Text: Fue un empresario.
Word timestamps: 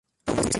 Fue 0.25 0.31
un 0.31 0.31
empresario. 0.39 0.49